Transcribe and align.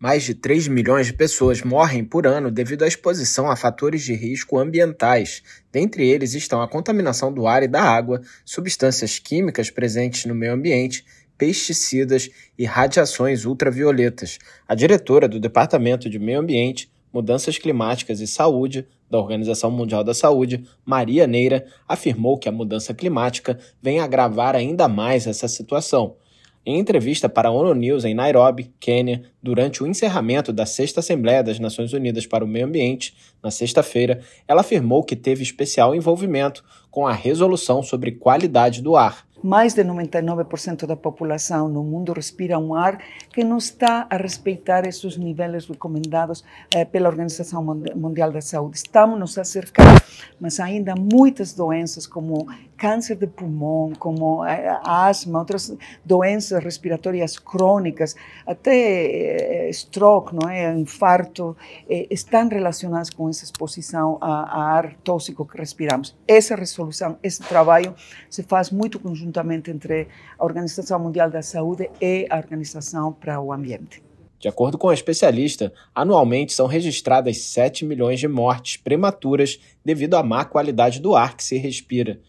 Mais 0.00 0.22
de 0.22 0.32
3 0.32 0.68
milhões 0.68 1.08
de 1.08 1.12
pessoas 1.12 1.62
morrem 1.62 2.04
por 2.04 2.24
ano 2.24 2.52
devido 2.52 2.84
à 2.84 2.86
exposição 2.86 3.50
a 3.50 3.56
fatores 3.56 4.02
de 4.04 4.14
risco 4.14 4.56
ambientais. 4.56 5.42
Dentre 5.72 6.08
eles 6.08 6.34
estão 6.34 6.62
a 6.62 6.68
contaminação 6.68 7.32
do 7.32 7.48
ar 7.48 7.64
e 7.64 7.68
da 7.68 7.82
água, 7.82 8.20
substâncias 8.44 9.18
químicas 9.18 9.70
presentes 9.70 10.24
no 10.24 10.36
meio 10.36 10.52
ambiente, 10.52 11.04
pesticidas 11.36 12.30
e 12.56 12.64
radiações 12.64 13.44
ultravioletas. 13.44 14.38
A 14.68 14.74
diretora 14.76 15.26
do 15.26 15.40
Departamento 15.40 16.08
de 16.08 16.18
Meio 16.18 16.38
Ambiente, 16.38 16.88
Mudanças 17.12 17.58
Climáticas 17.58 18.20
e 18.20 18.26
Saúde 18.26 18.86
da 19.10 19.18
Organização 19.18 19.70
Mundial 19.70 20.04
da 20.04 20.14
Saúde, 20.14 20.64
Maria 20.84 21.26
Neira, 21.26 21.66
afirmou 21.88 22.38
que 22.38 22.48
a 22.48 22.52
mudança 22.52 22.94
climática 22.94 23.58
vem 23.82 23.98
agravar 23.98 24.54
ainda 24.54 24.86
mais 24.86 25.26
essa 25.26 25.48
situação. 25.48 26.14
Em 26.70 26.78
entrevista 26.78 27.30
para 27.30 27.48
a 27.48 27.50
ONU 27.50 27.72
News 27.72 28.04
em 28.04 28.12
Nairobi, 28.12 28.70
Quênia, 28.78 29.22
durante 29.42 29.82
o 29.82 29.86
encerramento 29.86 30.52
da 30.52 30.66
Sexta 30.66 31.00
Assembleia 31.00 31.42
das 31.42 31.58
Nações 31.58 31.94
Unidas 31.94 32.26
para 32.26 32.44
o 32.44 32.46
Meio 32.46 32.66
Ambiente, 32.66 33.16
na 33.42 33.50
sexta-feira, 33.50 34.20
ela 34.46 34.60
afirmou 34.60 35.02
que 35.02 35.16
teve 35.16 35.42
especial 35.42 35.94
envolvimento 35.94 36.62
com 36.90 37.06
a 37.06 37.12
resolução 37.14 37.82
sobre 37.82 38.12
qualidade 38.12 38.82
do 38.82 38.96
ar 38.96 39.26
mais 39.42 39.74
de 39.74 39.84
99% 39.84 40.86
da 40.86 40.96
população 40.96 41.68
no 41.68 41.82
mundo 41.82 42.12
respira 42.12 42.58
um 42.58 42.74
ar 42.74 42.98
que 43.32 43.44
não 43.44 43.58
está 43.58 44.06
a 44.10 44.16
respeitar 44.16 44.86
esses 44.86 45.16
níveis 45.16 45.66
recomendados 45.66 46.44
eh, 46.74 46.84
pela 46.84 47.08
Organização 47.08 47.62
Mundial 47.94 48.32
da 48.32 48.40
Saúde. 48.40 48.76
Estamos 48.76 49.18
nos 49.18 49.38
acercando, 49.38 50.00
mas 50.40 50.58
ainda 50.58 50.94
muitas 50.96 51.52
doenças 51.52 52.06
como 52.06 52.48
câncer 52.76 53.16
de 53.16 53.26
pulmão, 53.26 53.92
como 53.98 54.44
eh, 54.44 54.80
asma, 54.84 55.38
outras 55.38 55.72
doenças 56.04 56.62
respiratórias 56.62 57.38
crônicas, 57.38 58.16
até 58.46 59.66
eh, 59.66 59.70
stroke, 59.70 60.34
não 60.34 60.48
é, 60.48 60.72
infarto, 60.74 61.56
eh, 61.88 62.06
estão 62.10 62.48
relacionadas 62.48 63.10
com 63.10 63.28
essa 63.28 63.44
exposição 63.44 64.18
a, 64.20 64.42
a 64.42 64.62
ar 64.76 64.94
tóxico 65.04 65.44
que 65.44 65.58
respiramos. 65.58 66.16
Essa 66.26 66.54
resolução, 66.54 67.18
esse 67.22 67.42
trabalho 67.42 67.94
se 68.28 68.42
faz 68.42 68.70
muito 68.70 68.98
conjuntamente 68.98 69.27
conjuntamente 69.28 69.70
entre 69.70 70.08
a 70.38 70.44
Organização 70.44 70.98
Mundial 70.98 71.30
da 71.30 71.42
Saúde 71.42 71.90
e 72.00 72.26
a 72.30 72.36
Organização 72.36 73.12
para 73.12 73.40
o 73.40 73.52
Ambiente. 73.52 74.02
De 74.38 74.48
acordo 74.48 74.78
com 74.78 74.88
a 74.88 74.94
especialista, 74.94 75.72
anualmente 75.94 76.52
são 76.52 76.66
registradas 76.66 77.38
7 77.38 77.84
milhões 77.84 78.20
de 78.20 78.28
mortes 78.28 78.76
prematuras 78.76 79.58
devido 79.84 80.14
à 80.14 80.22
má 80.22 80.44
qualidade 80.44 81.00
do 81.00 81.14
ar 81.14 81.36
que 81.36 81.44
se 81.44 81.58
respira. 81.58 82.20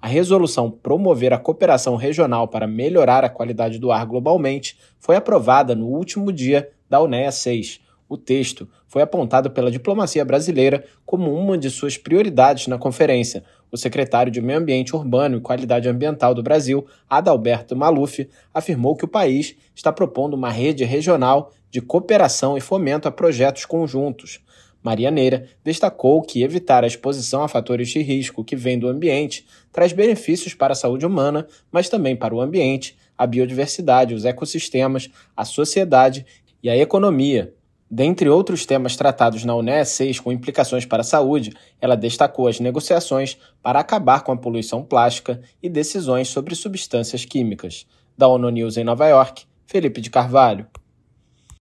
A 0.00 0.06
resolução 0.06 0.70
Promover 0.70 1.32
a 1.32 1.38
Cooperação 1.38 1.96
Regional 1.96 2.46
para 2.46 2.68
Melhorar 2.68 3.24
a 3.24 3.28
Qualidade 3.28 3.78
do 3.78 3.90
Ar 3.90 4.06
Globalmente 4.06 4.78
foi 4.98 5.16
aprovada 5.16 5.74
no 5.74 5.86
último 5.86 6.30
dia 6.30 6.70
da 6.88 7.00
UNEA 7.00 7.32
6. 7.32 7.80
O 8.08 8.16
texto 8.16 8.68
foi 8.86 9.02
apontado 9.02 9.50
pela 9.50 9.70
diplomacia 9.70 10.24
brasileira 10.24 10.84
como 11.04 11.34
uma 11.34 11.58
de 11.58 11.68
suas 11.70 11.98
prioridades 11.98 12.68
na 12.68 12.78
conferência, 12.78 13.42
o 13.70 13.76
secretário 13.76 14.30
de 14.30 14.40
Meio 14.40 14.60
Ambiente 14.60 14.94
Urbano 14.94 15.38
e 15.38 15.40
Qualidade 15.40 15.88
Ambiental 15.88 16.32
do 16.32 16.42
Brasil, 16.42 16.86
Adalberto 17.10 17.74
Maluf, 17.74 18.28
afirmou 18.54 18.96
que 18.96 19.04
o 19.04 19.08
país 19.08 19.56
está 19.74 19.92
propondo 19.92 20.34
uma 20.34 20.50
rede 20.50 20.84
regional 20.84 21.52
de 21.68 21.80
cooperação 21.80 22.56
e 22.56 22.60
fomento 22.60 23.08
a 23.08 23.10
projetos 23.10 23.64
conjuntos. 23.64 24.40
Maria 24.82 25.10
Neira 25.10 25.48
destacou 25.64 26.22
que 26.22 26.44
evitar 26.44 26.84
a 26.84 26.86
exposição 26.86 27.42
a 27.42 27.48
fatores 27.48 27.88
de 27.88 28.00
risco 28.00 28.44
que 28.44 28.54
vêm 28.54 28.78
do 28.78 28.86
ambiente 28.86 29.44
traz 29.72 29.92
benefícios 29.92 30.54
para 30.54 30.74
a 30.74 30.76
saúde 30.76 31.04
humana, 31.04 31.44
mas 31.72 31.88
também 31.88 32.14
para 32.14 32.32
o 32.32 32.40
ambiente, 32.40 32.96
a 33.18 33.26
biodiversidade, 33.26 34.14
os 34.14 34.24
ecossistemas, 34.24 35.10
a 35.36 35.44
sociedade 35.44 36.24
e 36.62 36.70
a 36.70 36.76
economia, 36.76 37.52
Dentre 37.90 38.28
outros 38.28 38.66
temas 38.66 38.96
tratados 38.96 39.44
na 39.44 39.54
UNE 39.54 39.84
6 39.84 40.18
com 40.18 40.32
implicações 40.32 40.84
para 40.84 41.02
a 41.02 41.04
saúde, 41.04 41.52
ela 41.80 41.96
destacou 41.96 42.48
as 42.48 42.58
negociações 42.58 43.38
para 43.62 43.78
acabar 43.78 44.22
com 44.22 44.32
a 44.32 44.36
poluição 44.36 44.82
plástica 44.82 45.40
e 45.62 45.68
decisões 45.68 46.26
sobre 46.28 46.56
substâncias 46.56 47.24
químicas. 47.24 47.86
Da 48.18 48.26
ONU 48.26 48.50
News 48.50 48.76
em 48.76 48.84
Nova 48.84 49.06
York, 49.06 49.44
Felipe 49.66 50.00
de 50.00 50.10
Carvalho. 50.10 50.66